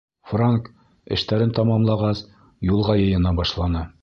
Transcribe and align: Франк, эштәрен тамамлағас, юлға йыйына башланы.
Франк, 0.29 0.71
эштәрен 1.17 1.53
тамамлағас, 1.59 2.27
юлға 2.71 3.01
йыйына 3.05 3.39
башланы. 3.43 3.91